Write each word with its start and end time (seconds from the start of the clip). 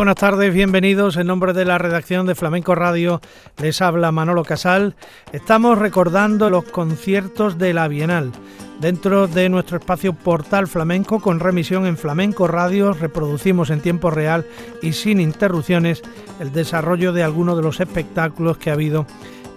Buenas 0.00 0.16
tardes, 0.16 0.54
bienvenidos. 0.54 1.18
En 1.18 1.26
nombre 1.26 1.52
de 1.52 1.66
la 1.66 1.76
redacción 1.76 2.26
de 2.26 2.34
Flamenco 2.34 2.74
Radio 2.74 3.20
les 3.60 3.82
habla 3.82 4.10
Manolo 4.10 4.44
Casal. 4.44 4.96
Estamos 5.30 5.78
recordando 5.78 6.48
los 6.48 6.64
conciertos 6.64 7.58
de 7.58 7.74
la 7.74 7.86
Bienal 7.86 8.32
dentro 8.80 9.26
de 9.26 9.50
nuestro 9.50 9.76
espacio 9.76 10.14
Portal 10.14 10.68
Flamenco 10.68 11.20
con 11.20 11.38
remisión 11.38 11.84
en 11.84 11.98
Flamenco 11.98 12.48
Radio. 12.48 12.94
Reproducimos 12.94 13.68
en 13.68 13.82
tiempo 13.82 14.10
real 14.10 14.46
y 14.80 14.94
sin 14.94 15.20
interrupciones 15.20 16.00
el 16.40 16.50
desarrollo 16.50 17.12
de 17.12 17.22
algunos 17.22 17.58
de 17.58 17.62
los 17.62 17.78
espectáculos 17.78 18.56
que 18.56 18.70
ha 18.70 18.72
habido 18.72 19.04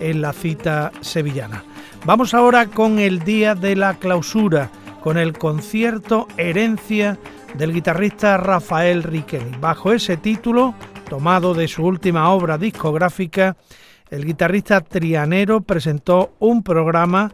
en 0.01 0.21
la 0.21 0.33
cita 0.33 0.91
sevillana. 0.99 1.63
Vamos 2.03 2.33
ahora 2.33 2.65
con 2.67 2.99
el 2.99 3.19
día 3.19 3.55
de 3.55 3.77
la 3.77 3.93
clausura, 3.93 4.69
con 5.01 5.17
el 5.17 5.37
concierto 5.37 6.27
Herencia 6.35 7.17
del 7.55 7.73
guitarrista 7.73 8.37
Rafael 8.37 9.03
Riquelme. 9.03 9.57
Bajo 9.59 9.93
ese 9.93 10.17
título, 10.17 10.73
tomado 11.09 11.53
de 11.53 11.67
su 11.67 11.83
última 11.83 12.29
obra 12.29 12.57
discográfica, 12.57 13.55
el 14.09 14.25
guitarrista 14.25 14.81
trianero 14.81 15.61
presentó 15.61 16.33
un 16.39 16.63
programa 16.63 17.31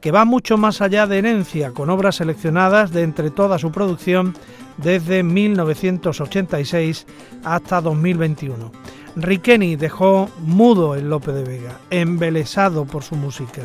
que 0.00 0.10
va 0.10 0.24
mucho 0.24 0.58
más 0.58 0.80
allá 0.80 1.06
de 1.06 1.18
herencia, 1.18 1.70
con 1.70 1.88
obras 1.88 2.16
seleccionadas 2.16 2.90
de 2.90 3.02
entre 3.02 3.30
toda 3.30 3.58
su 3.58 3.70
producción 3.70 4.34
desde 4.78 5.22
1986 5.22 7.06
hasta 7.44 7.80
2021. 7.80 8.72
Riqueni 9.14 9.76
dejó 9.76 10.28
mudo 10.38 10.94
el 10.94 11.08
Lope 11.08 11.32
de 11.32 11.44
Vega, 11.44 11.78
embelesado 11.90 12.84
por 12.84 13.02
su 13.04 13.14
música. 13.14 13.62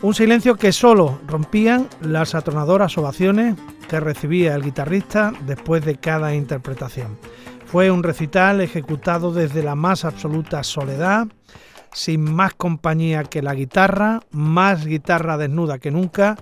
Un 0.00 0.14
silencio 0.14 0.54
que 0.54 0.70
solo 0.70 1.18
rompían 1.26 1.88
las 2.00 2.36
atronadoras 2.36 2.96
ovaciones 2.98 3.56
que 3.88 3.98
recibía 3.98 4.54
el 4.54 4.62
guitarrista 4.62 5.32
después 5.44 5.84
de 5.84 5.96
cada 5.96 6.36
interpretación. 6.36 7.18
Fue 7.66 7.90
un 7.90 8.04
recital 8.04 8.60
ejecutado 8.60 9.32
desde 9.32 9.64
la 9.64 9.74
más 9.74 10.04
absoluta 10.04 10.62
soledad, 10.62 11.26
sin 11.92 12.32
más 12.32 12.54
compañía 12.54 13.24
que 13.24 13.42
la 13.42 13.54
guitarra, 13.54 14.20
más 14.30 14.86
guitarra 14.86 15.36
desnuda 15.36 15.80
que 15.80 15.90
nunca. 15.90 16.36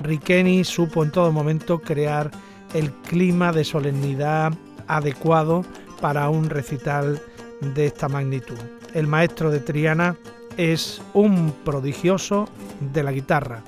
Riqueni 0.00 0.62
supo 0.62 1.02
en 1.02 1.10
todo 1.10 1.32
momento 1.32 1.80
crear 1.80 2.30
el 2.74 2.92
clima 2.92 3.50
de 3.50 3.64
solemnidad 3.64 4.52
adecuado 4.86 5.64
para 6.00 6.28
un 6.28 6.48
recital 6.48 7.20
de 7.60 7.86
esta 7.86 8.08
magnitud. 8.08 8.56
El 8.94 9.08
maestro 9.08 9.50
de 9.50 9.58
Triana 9.58 10.16
es 10.56 11.02
un 11.14 11.52
prodigioso 11.64 12.48
de 12.92 13.02
la 13.02 13.12
guitarra, 13.12 13.62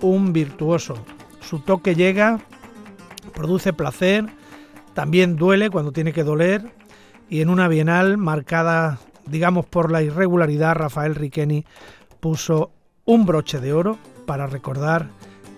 un 0.00 0.32
virtuoso. 0.32 0.94
Su 1.40 1.60
toque 1.60 1.94
llega 1.94 2.40
produce 3.34 3.72
placer, 3.72 4.26
también 4.94 5.36
duele 5.36 5.70
cuando 5.70 5.92
tiene 5.92 6.12
que 6.12 6.24
doler 6.24 6.72
y 7.28 7.40
en 7.40 7.48
una 7.48 7.68
bienal 7.68 8.18
marcada, 8.18 8.98
digamos, 9.26 9.66
por 9.66 9.90
la 9.90 10.02
irregularidad, 10.02 10.74
Rafael 10.74 11.14
Riqueni 11.14 11.64
puso 12.20 12.70
un 13.04 13.26
broche 13.26 13.60
de 13.60 13.72
oro 13.72 13.98
para 14.26 14.46
recordar 14.46 15.08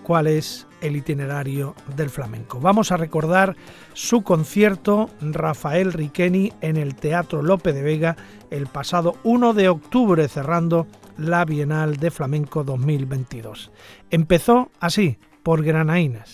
cuál 0.09 0.25
es 0.25 0.65
el 0.81 0.95
itinerario 0.95 1.75
del 1.95 2.09
flamenco. 2.09 2.59
Vamos 2.59 2.91
a 2.91 2.97
recordar 2.97 3.55
su 3.93 4.23
concierto 4.23 5.11
Rafael 5.21 5.93
Riqueni 5.93 6.51
en 6.61 6.77
el 6.77 6.95
Teatro 6.95 7.43
Lope 7.43 7.73
de 7.73 7.83
Vega 7.83 8.17
el 8.49 8.65
pasado 8.65 9.17
1 9.23 9.53
de 9.53 9.69
octubre 9.69 10.27
cerrando 10.27 10.87
la 11.15 11.45
Bienal 11.45 11.97
de 11.97 12.09
Flamenco 12.09 12.63
2022. 12.63 13.69
Empezó 14.09 14.71
así, 14.79 15.19
por 15.43 15.63
Granaínas. 15.63 16.33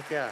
Ach. 0.00 0.30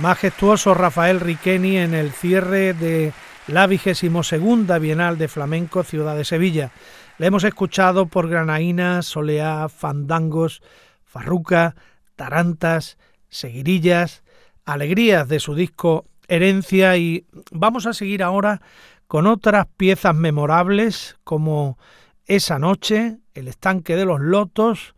Majestuoso 0.00 0.72
Rafael 0.72 1.20
Riqueni 1.20 1.76
en 1.76 1.92
el 1.92 2.10
cierre 2.12 2.72
de 2.72 3.12
la 3.46 3.66
vigésimo 3.66 4.22
segunda 4.22 4.78
Bienal 4.78 5.18
de 5.18 5.28
Flamenco 5.28 5.82
Ciudad 5.82 6.16
de 6.16 6.24
Sevilla. 6.24 6.70
Le 7.18 7.26
hemos 7.26 7.44
escuchado 7.44 8.06
por 8.06 8.26
granaínas, 8.30 9.04
soleá, 9.04 9.68
fandangos, 9.68 10.62
farruca, 11.04 11.76
tarantas, 12.16 12.96
seguirillas, 13.28 14.22
alegrías 14.64 15.28
de 15.28 15.38
su 15.38 15.54
disco 15.54 16.06
Herencia 16.28 16.96
y 16.96 17.26
vamos 17.50 17.84
a 17.84 17.92
seguir 17.92 18.22
ahora 18.22 18.62
con 19.06 19.26
otras 19.26 19.66
piezas 19.76 20.14
memorables 20.14 21.18
como 21.24 21.76
Esa 22.24 22.58
noche, 22.58 23.18
El 23.34 23.48
estanque 23.48 23.96
de 23.96 24.06
los 24.06 24.20
lotos, 24.20 24.94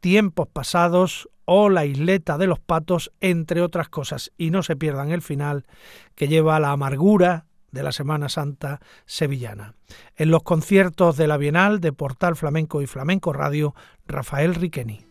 Tiempos 0.00 0.48
pasados 0.48 1.28
o 1.46 1.70
La 1.70 1.86
isleta 1.86 2.36
de 2.36 2.46
los 2.46 2.60
patos, 2.60 3.12
entre 3.20 3.62
otras 3.62 3.88
cosas. 3.88 4.32
Y 4.36 4.50
no 4.50 4.62
se 4.62 4.76
pierdan 4.76 5.10
el 5.10 5.22
final 5.22 5.64
que 6.14 6.28
lleva 6.28 6.60
la 6.60 6.72
amargura 6.72 7.46
de 7.72 7.82
la 7.82 7.92
Semana 7.92 8.28
Santa 8.28 8.80
sevillana. 9.06 9.74
En 10.16 10.30
los 10.30 10.42
conciertos 10.42 11.16
de 11.16 11.26
la 11.26 11.36
Bienal 11.36 11.80
de 11.80 11.92
Portal 11.92 12.36
Flamenco 12.36 12.82
y 12.82 12.86
Flamenco 12.86 13.32
Radio, 13.32 13.74
Rafael 14.06 14.54
Riqueni. 14.54 15.05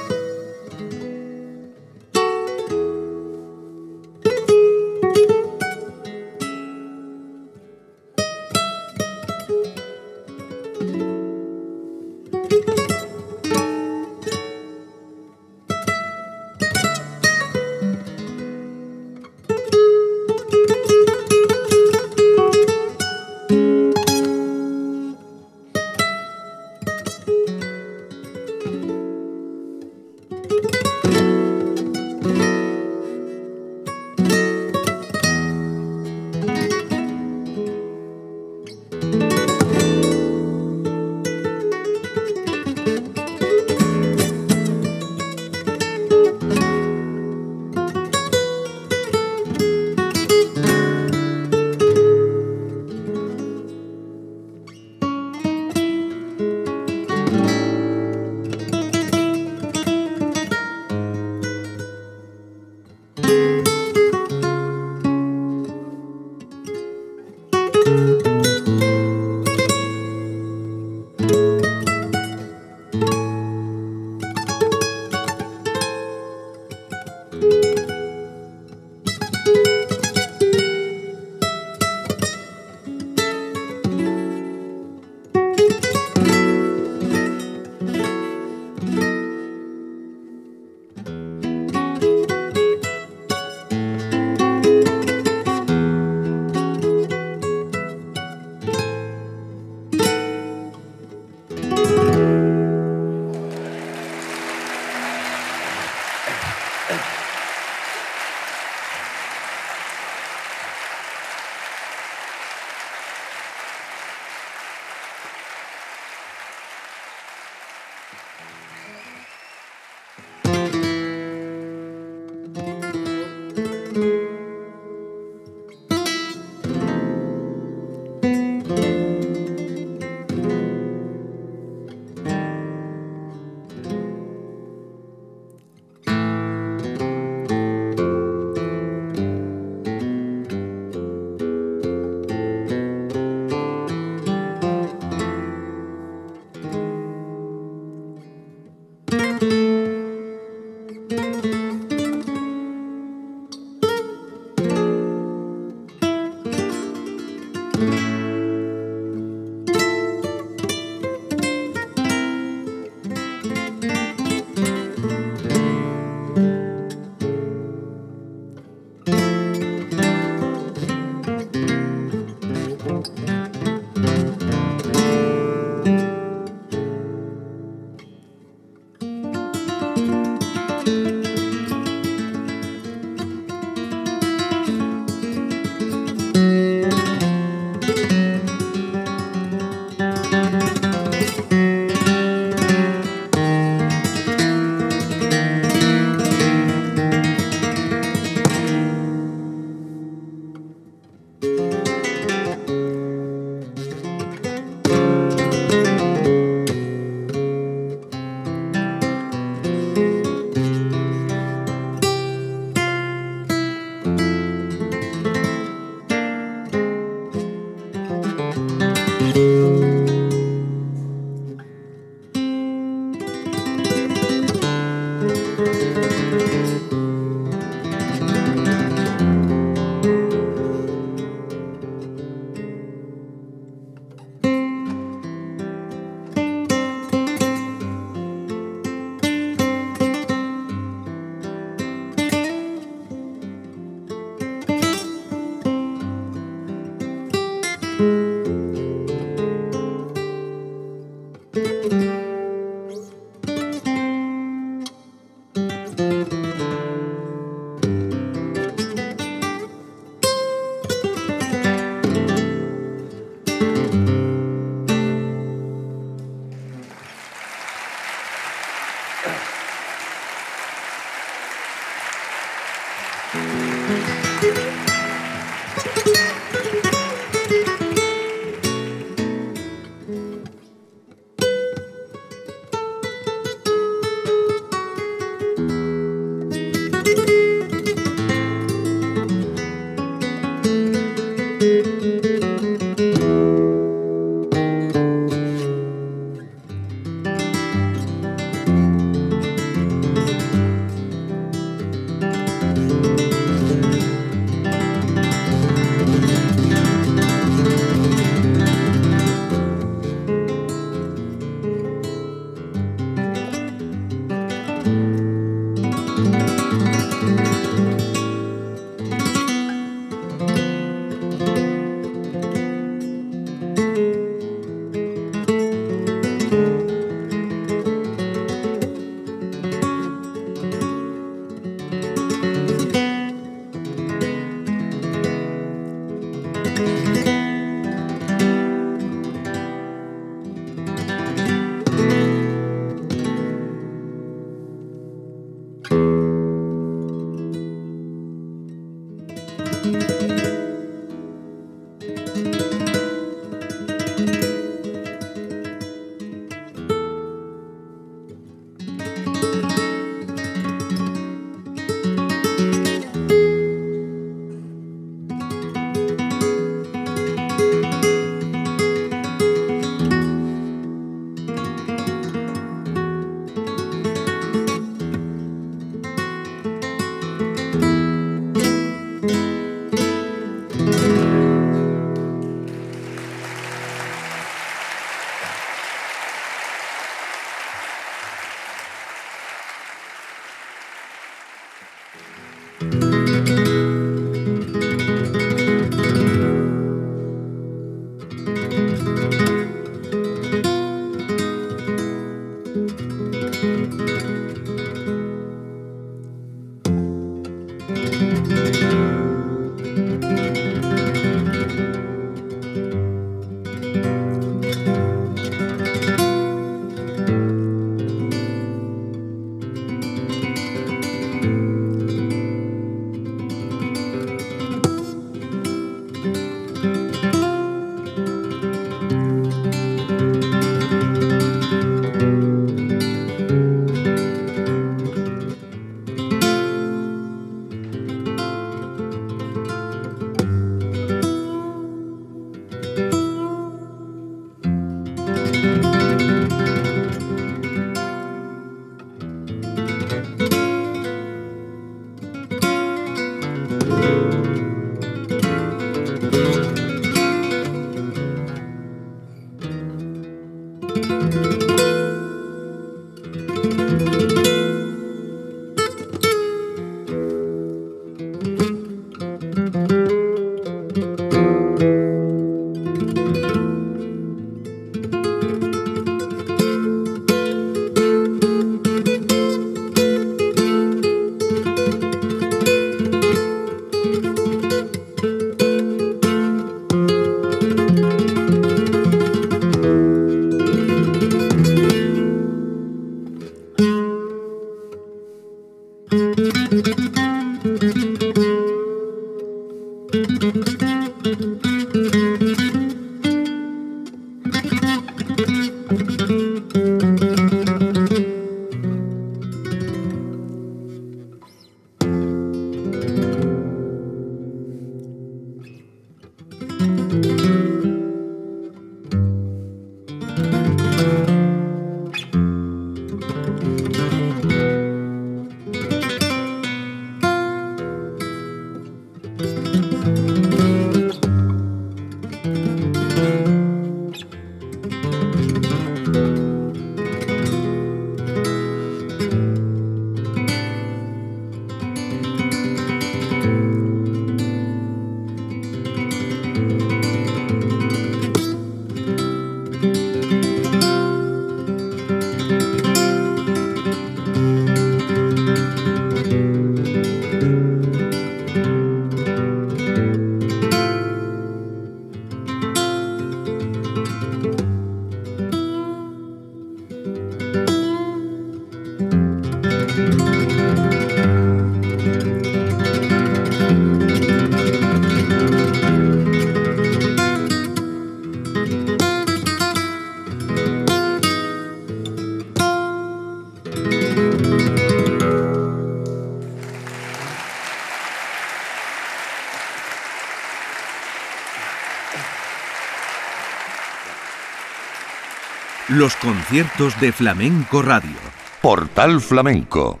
Los 595.92 596.16
conciertos 596.16 596.98
de 597.02 597.12
Flamenco 597.12 597.82
Radio. 597.82 598.16
Portal 598.62 599.20
Flamenco 599.20 600.00